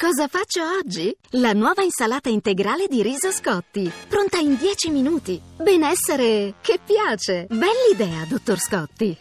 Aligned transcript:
Cosa 0.00 0.28
faccio 0.28 0.62
oggi? 0.78 1.14
La 1.32 1.52
nuova 1.52 1.82
insalata 1.82 2.30
integrale 2.30 2.86
di 2.88 3.02
riso 3.02 3.30
Scotti, 3.30 3.92
pronta 4.08 4.38
in 4.38 4.56
10 4.56 4.88
minuti. 4.88 5.38
Benessere 5.58 6.54
che 6.62 6.80
piace. 6.82 7.46
Bell'idea, 7.50 8.24
dottor 8.26 8.58
Scotti. 8.58 9.14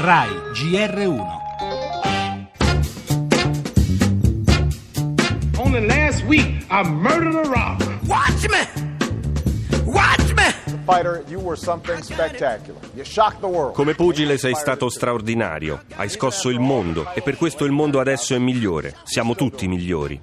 RAI 0.00 0.28
GR1 0.54 1.24
Only 5.56 5.86
last 5.86 6.24
week, 6.24 6.66
I 6.68 6.82
murdered 6.82 7.36
a 7.36 7.48
robber. 7.48 7.96
Watch 8.08 8.48
me! 8.48 8.85
Come 13.72 13.94
pugile 13.94 14.38
sei 14.38 14.54
stato 14.54 14.88
straordinario, 14.88 15.82
hai 15.96 16.08
scosso 16.08 16.48
il 16.48 16.60
mondo 16.60 17.10
e 17.12 17.22
per 17.22 17.36
questo 17.36 17.64
il 17.64 17.72
mondo 17.72 17.98
adesso 17.98 18.36
è 18.36 18.38
migliore. 18.38 18.94
Siamo 19.02 19.34
tutti 19.34 19.66
migliori. 19.66 20.20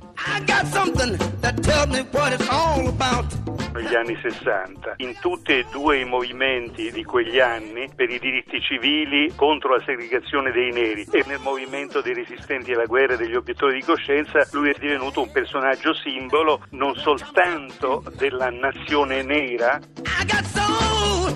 Negli 3.74 3.96
anni 3.96 4.18
60, 4.22 4.94
in 4.98 5.18
tutti 5.20 5.52
e 5.52 5.66
due 5.72 6.00
i 6.00 6.06
movimenti 6.06 6.92
di 6.92 7.04
quegli 7.04 7.40
anni 7.40 7.90
per 7.94 8.10
i 8.10 8.20
diritti 8.20 8.62
civili 8.62 9.34
contro 9.36 9.76
la 9.76 9.84
segregazione 9.84 10.52
dei 10.52 10.72
neri 10.72 11.08
e 11.12 11.24
nel 11.26 11.40
movimento 11.40 12.00
dei 12.02 12.14
resistenti 12.14 12.72
alla 12.72 12.86
guerra 12.86 13.16
e 13.16 13.18
degli 13.18 13.36
obiettori 13.36 13.80
di 13.80 13.84
coscienza, 13.84 14.48
lui 14.52 14.70
è 14.70 14.76
divenuto 14.80 15.22
un 15.22 15.32
personaggio 15.32 15.94
simbolo 15.96 16.62
non 16.70 16.94
soltanto 16.96 18.04
della 18.16 18.50
nazione 18.50 19.24
nera, 19.24 19.80
I 20.24 20.26
got 20.26 20.46
soul, 20.46 21.28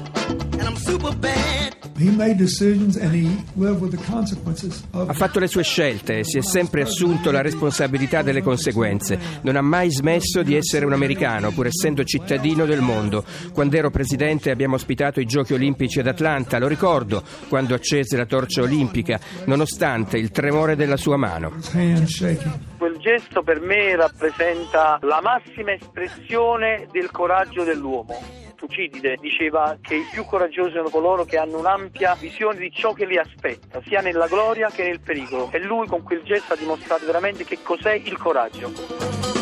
and 0.54 0.62
I'm 0.62 0.78
super 0.78 1.14
bad. 1.14 1.76
He 1.98 2.10
made 2.10 2.38
decisions 2.38 2.96
and 2.96 3.12
he 3.12 3.44
lived 3.56 3.82
with 3.82 3.90
the 3.90 4.04
consequences 4.10 4.84
of 4.92 5.10
Ha 5.10 5.14
fatto 5.14 5.40
le 5.40 5.48
sue 5.48 5.64
scelte 5.64 6.20
e 6.20 6.24
si 6.24 6.38
è 6.38 6.42
sempre 6.42 6.84
assunto 6.84 7.32
la 7.32 7.42
responsabilità 7.42 8.22
delle 8.22 8.44
conseguenze. 8.44 9.20
Non 9.42 9.56
ha 9.56 9.62
mai 9.62 9.92
smesso 9.92 10.44
di 10.44 10.56
essere 10.56 10.86
un 10.86 10.94
americano, 10.94 11.52
pur 11.52 11.66
essendo 11.66 12.04
cittadino 12.04 12.66
del 12.66 12.82
mondo. 12.82 13.26
Quando 13.52 13.78
ero 13.78 13.90
presidente 13.90 14.52
abbiamo 14.52 14.76
ospitato 14.76 15.20
i 15.20 15.26
Giochi 15.26 15.54
Olimpici 15.54 16.00
ad 16.00 16.08
Atlanta, 16.08 16.60
lo 16.60 16.68
ricordo, 16.68 17.24
quando 17.50 17.74
accese 17.74 18.16
la 18.16 18.26
torcia 18.28 18.62
olimpica, 18.62 19.20
nonostante 19.46 20.18
il 20.18 20.30
tremore 20.30 20.76
della 20.76 20.98
sua 20.98 21.18
mano. 21.18 21.56
Quel 22.78 22.98
gesto 23.00 23.42
per 23.42 23.60
me 23.60 23.96
rappresenta 23.96 25.00
la 25.02 25.20
massima 25.22 25.74
espressione 25.74 26.88
del 26.92 27.10
coraggio 27.10 27.64
dell'uomo. 27.64 28.47
Tucidide 28.58 29.18
diceva 29.22 29.78
che 29.80 29.96
i 29.96 30.08
più 30.12 30.26
coraggiosi 30.26 30.72
sono 30.72 30.90
coloro 30.90 31.26
che 31.26 31.38
hanno 31.38 31.60
un'ampia 31.60 32.16
visione 32.16 32.58
di 32.58 32.72
ciò 32.72 32.92
che 32.92 33.06
li 33.06 33.18
aspetta, 33.18 33.82
sia 33.86 34.02
nella 34.02 34.28
gloria 34.28 34.70
che 34.70 34.84
nel 34.84 35.00
pericolo. 35.00 35.50
E 35.52 35.60
lui 35.60 35.86
con 35.88 36.02
quel 36.02 36.24
gesto 36.24 36.54
ha 36.54 36.58
dimostrato 36.58 37.06
veramente 37.06 37.46
che 37.46 37.60
cos'è 37.62 37.94
il 37.94 38.18
coraggio. 38.18 39.37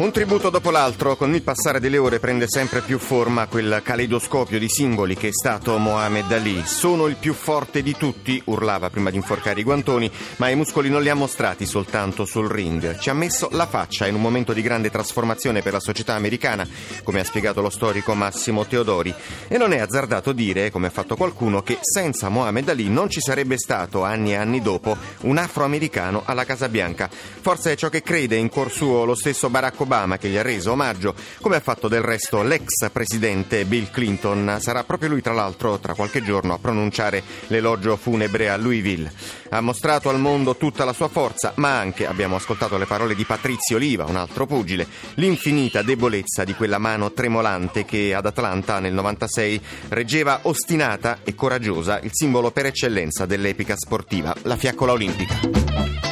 Un 0.00 0.12
tributo 0.12 0.48
dopo 0.48 0.70
l'altro, 0.70 1.14
con 1.14 1.34
il 1.34 1.42
passare 1.42 1.78
delle 1.78 1.98
ore 1.98 2.20
prende 2.20 2.46
sempre 2.48 2.80
più 2.80 2.98
forma 2.98 3.46
quel 3.48 3.82
caleidoscopio 3.84 4.58
di 4.58 4.66
simboli 4.66 5.14
che 5.14 5.28
è 5.28 5.30
stato 5.30 5.76
Mohamed 5.76 6.32
Ali. 6.32 6.62
Sono 6.64 7.06
il 7.06 7.16
più 7.16 7.34
forte 7.34 7.82
di 7.82 7.94
tutti, 7.94 8.40
urlava 8.46 8.88
prima 8.88 9.10
di 9.10 9.16
inforcare 9.16 9.60
i 9.60 9.62
guantoni, 9.62 10.10
ma 10.36 10.48
i 10.48 10.56
muscoli 10.56 10.88
non 10.88 11.02
li 11.02 11.10
ha 11.10 11.14
mostrati 11.14 11.66
soltanto 11.66 12.24
sul 12.24 12.48
ring. 12.48 12.98
Ci 12.98 13.10
ha 13.10 13.12
messo 13.12 13.50
la 13.52 13.66
faccia 13.66 14.06
in 14.06 14.14
un 14.14 14.22
momento 14.22 14.54
di 14.54 14.62
grande 14.62 14.88
trasformazione 14.88 15.60
per 15.60 15.74
la 15.74 15.80
società 15.80 16.14
americana, 16.14 16.66
come 17.04 17.20
ha 17.20 17.24
spiegato 17.24 17.60
lo 17.60 17.68
storico 17.68 18.14
Massimo 18.14 18.64
Teodori. 18.64 19.14
E 19.48 19.58
non 19.58 19.74
è 19.74 19.80
azzardato 19.80 20.32
dire, 20.32 20.70
come 20.70 20.86
ha 20.86 20.90
fatto 20.90 21.14
qualcuno, 21.14 21.60
che 21.62 21.76
senza 21.82 22.30
Mohamed 22.30 22.70
Ali 22.70 22.88
non 22.88 23.10
ci 23.10 23.20
sarebbe 23.20 23.58
stato, 23.58 24.02
anni 24.02 24.30
e 24.30 24.36
anni 24.36 24.62
dopo, 24.62 24.96
un 25.24 25.36
afroamericano 25.36 26.22
alla 26.24 26.46
Casa 26.46 26.70
Bianca. 26.70 27.10
Forse 27.10 27.72
è 27.72 27.76
ciò 27.76 27.90
che 27.90 28.00
crede 28.00 28.36
in 28.36 28.48
cuor 28.48 28.70
suo 28.70 29.04
lo 29.04 29.14
stesso 29.14 29.50
Barack 29.50 29.78
Obama 29.80 29.88
che 30.18 30.28
gli 30.28 30.36
ha 30.36 30.42
reso 30.42 30.70
omaggio, 30.70 31.14
come 31.40 31.56
ha 31.56 31.60
fatto 31.60 31.88
del 31.88 32.02
resto 32.02 32.42
l'ex 32.42 32.88
presidente 32.92 33.64
Bill 33.64 33.90
Clinton. 33.90 34.58
Sarà 34.60 34.84
proprio 34.84 35.08
lui, 35.08 35.20
tra 35.20 35.32
l'altro, 35.32 35.80
tra 35.80 35.94
qualche 35.94 36.22
giorno 36.22 36.54
a 36.54 36.58
pronunciare 36.58 37.24
l'elogio 37.48 37.96
funebre 37.96 38.50
a 38.50 38.56
Louisville. 38.56 39.12
Ha 39.50 39.60
mostrato 39.60 40.08
al 40.08 40.20
mondo 40.20 40.56
tutta 40.56 40.84
la 40.84 40.92
sua 40.92 41.08
forza, 41.08 41.52
ma 41.56 41.76
anche, 41.76 42.06
abbiamo 42.06 42.36
ascoltato 42.36 42.78
le 42.78 42.86
parole 42.86 43.16
di 43.16 43.24
Patrizio 43.24 43.76
Oliva, 43.76 44.04
un 44.04 44.14
altro 44.14 44.46
pugile, 44.46 44.86
l'infinita 45.14 45.82
debolezza 45.82 46.44
di 46.44 46.54
quella 46.54 46.78
mano 46.78 47.12
tremolante 47.12 47.84
che 47.84 48.14
ad 48.14 48.26
Atlanta 48.26 48.78
nel 48.78 48.92
96 48.92 49.60
reggeva 49.88 50.38
ostinata 50.42 51.18
e 51.24 51.34
coraggiosa 51.34 51.98
il 52.00 52.10
simbolo 52.12 52.52
per 52.52 52.66
eccellenza 52.66 53.26
dell'epica 53.26 53.74
sportiva, 53.76 54.32
la 54.42 54.56
fiaccola 54.56 54.92
olimpica. 54.92 56.09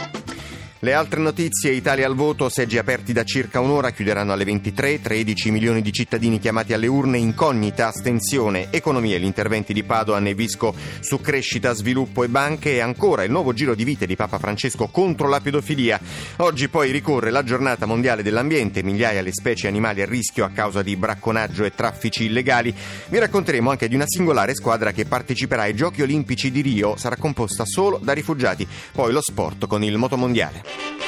Le 0.81 0.93
altre 0.93 1.19
notizie, 1.19 1.72
Italia 1.72 2.06
al 2.06 2.15
voto, 2.15 2.49
seggi 2.49 2.78
aperti 2.78 3.12
da 3.12 3.25
circa 3.25 3.59
un'ora, 3.59 3.91
chiuderanno 3.91 4.33
alle 4.33 4.44
23, 4.44 5.00
13 5.00 5.50
milioni 5.50 5.83
di 5.83 5.91
cittadini 5.91 6.39
chiamati 6.39 6.72
alle 6.72 6.87
urne, 6.87 7.19
incognita, 7.19 7.89
astensione, 7.89 8.69
economia, 8.71 9.19
gli 9.19 9.25
interventi 9.25 9.72
di 9.72 9.83
Padoan 9.83 10.28
e 10.28 10.34
Visco 10.34 10.72
su 11.00 11.21
crescita, 11.21 11.72
sviluppo 11.72 12.22
e 12.22 12.28
banche 12.28 12.75
e 12.75 12.81
ancora 12.81 13.25
il 13.25 13.33
nuovo 13.33 13.53
giro 13.53 13.75
di 13.75 13.83
vite 13.83 14.06
di 14.06 14.15
Papa 14.15 14.39
Francesco 14.39 14.87
contro 14.87 15.27
la 15.27 15.41
pedofilia. 15.41 15.99
Oggi 16.37 16.69
poi 16.69 16.93
ricorre 16.93 17.33
la 17.33 17.43
giornata 17.43 17.84
mondiale 17.84 18.22
dell'ambiente, 18.22 18.84
migliaia 18.84 19.21
le 19.21 19.33
specie 19.33 19.66
animali 19.66 20.03
a 20.03 20.06
rischio 20.06 20.45
a 20.45 20.50
causa 20.50 20.83
di 20.83 20.95
bracconaggio 20.95 21.65
e 21.65 21.75
traffici 21.75 22.27
illegali. 22.27 22.72
Vi 23.09 23.19
racconteremo 23.19 23.69
anche 23.69 23.89
di 23.89 23.97
una 23.97 24.06
singolare 24.06 24.55
squadra 24.55 24.93
che 24.93 25.06
parteciperà 25.06 25.62
ai 25.62 25.75
Giochi 25.75 26.03
Olimpici 26.03 26.53
di 26.53 26.60
Rio, 26.60 26.97
sarà 26.97 27.16
composta 27.16 27.65
solo 27.66 27.99
da 28.00 28.12
rifugiati. 28.12 28.65
Poi 28.93 29.12
lo 29.12 29.21
sport 29.21 29.66
con 29.66 29.83
il 29.83 29.97
motomondiale. 29.97 30.67
Thank 30.68 31.02
you. 31.02 31.07